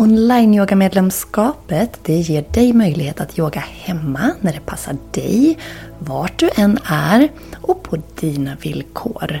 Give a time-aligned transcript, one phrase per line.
[0.00, 5.58] Online-yogamedlemskapet ger dig möjlighet att yoga hemma när det passar dig,
[5.98, 7.28] vart du än är
[7.60, 9.40] och på dina villkor.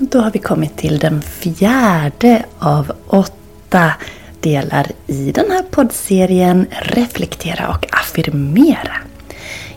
[0.00, 3.92] Då har vi kommit till den fjärde av åtta
[4.40, 8.96] delar i den här poddserien Reflektera och affirmera.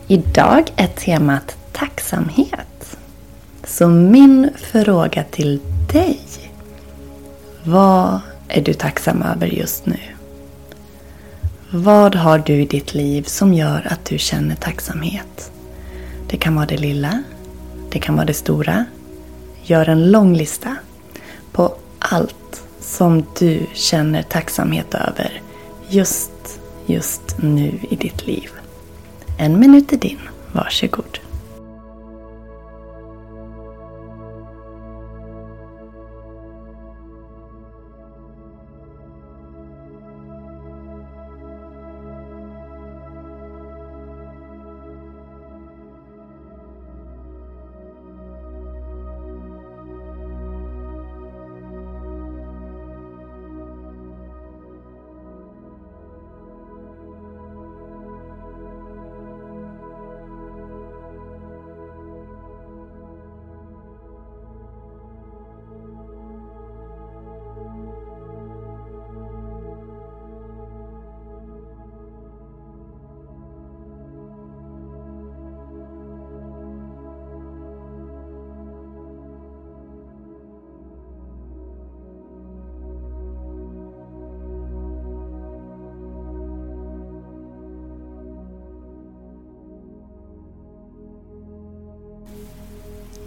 [0.07, 2.97] Idag är temat tacksamhet.
[3.63, 5.59] Så min fråga till
[5.93, 6.19] dig.
[7.63, 9.99] Vad är du tacksam över just nu?
[11.71, 15.51] Vad har du i ditt liv som gör att du känner tacksamhet?
[16.29, 17.23] Det kan vara det lilla.
[17.91, 18.85] Det kan vara det stora.
[19.63, 20.75] Gör en lång lista
[21.51, 25.41] på allt som du känner tacksamhet över
[25.89, 26.31] just,
[26.85, 28.49] just nu i ditt liv.
[29.37, 30.19] En minut är din.
[30.51, 31.19] Varsågod.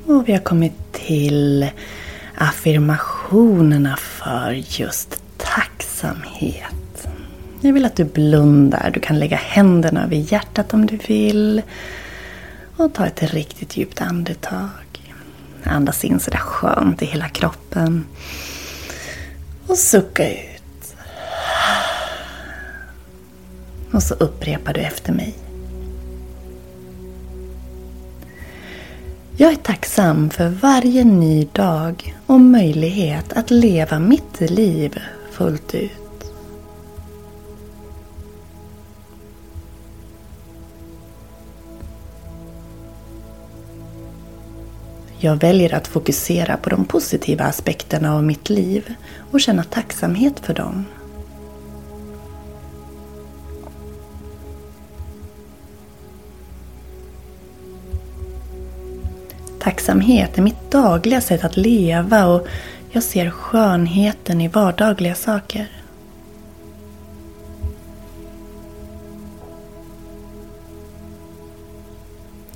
[0.06, 1.70] Och vi har kommit till
[2.34, 7.08] affirmationerna för just tacksamhet.
[7.60, 8.90] Jag vill att du blundar.
[8.94, 11.62] Du kan lägga händerna över hjärtat om du vill.
[12.76, 14.70] Och ta ett riktigt djupt andetag.
[15.64, 18.06] Andas in sådär skönt i hela kroppen.
[19.66, 20.96] Och sucka ut.
[23.92, 25.34] Och så upprepar du efter mig.
[29.36, 34.98] Jag är tacksam för varje ny dag och möjlighet att leva mitt liv
[35.32, 35.90] fullt ut.
[45.18, 48.94] Jag väljer att fokusera på de positiva aspekterna av mitt liv
[49.30, 50.84] och känna tacksamhet för dem.
[59.64, 62.46] Tacksamhet är mitt dagliga sätt att leva och
[62.90, 65.66] jag ser skönheten i vardagliga saker.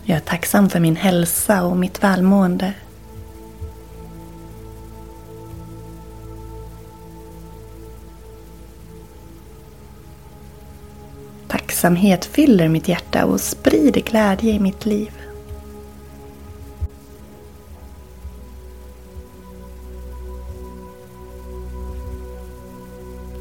[0.04, 2.72] Jag är tacksam för min hälsa och mitt välmående.
[11.48, 15.27] Tacksamhet fyller mitt hjärta och sprider glädje i mitt liv.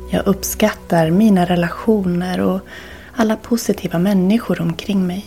[0.09, 2.59] Jag uppskattar mina relationer och
[3.15, 5.25] alla positiva människor omkring mig.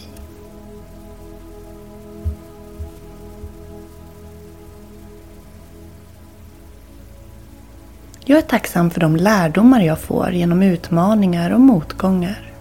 [8.25, 12.53] Jag är tacksam för de lärdomar jag får genom utmaningar och motgångar.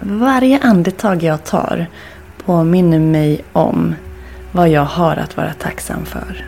[0.00, 1.86] Varje andetag jag tar
[2.44, 3.94] påminner mig om
[4.52, 6.46] vad jag har att vara tacksam för.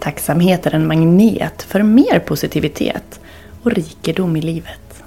[0.00, 3.20] Tacksamhet är en magnet för mer positivitet
[3.62, 5.02] och rikedom i livet.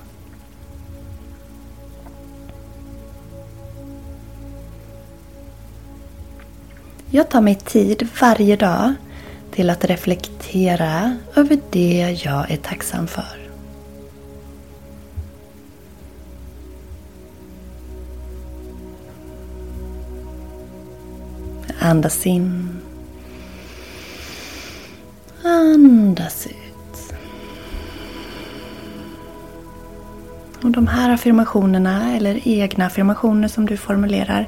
[7.09, 8.93] Jag tar mig tid varje dag
[9.55, 13.37] till att reflektera över det jag är tacksam för.
[21.79, 22.77] Andas in.
[25.43, 27.13] Andas ut.
[30.63, 34.47] Och de här affirmationerna eller egna affirmationer som du formulerar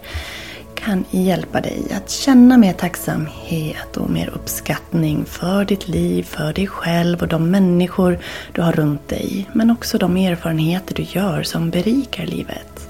[0.87, 6.67] kan hjälpa dig att känna mer tacksamhet och mer uppskattning för ditt liv, för dig
[6.67, 8.19] själv och de människor
[8.51, 9.49] du har runt dig.
[9.53, 12.89] Men också de erfarenheter du gör som berikar livet.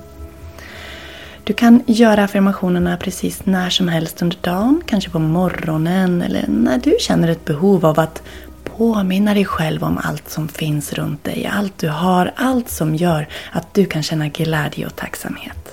[1.43, 6.77] Du kan göra affirmationerna precis när som helst under dagen, kanske på morgonen eller när
[6.77, 8.23] du känner ett behov av att
[8.63, 13.27] påminna dig själv om allt som finns runt dig, allt du har, allt som gör
[13.51, 15.66] att du kan känna glädje och tacksamhet.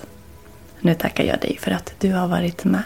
[0.85, 2.83] Nu tackar jag dig för att du har varit med.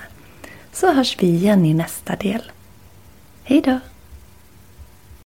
[0.71, 2.51] Så hörs vi igen i nästa del.
[3.43, 3.79] Hejdå!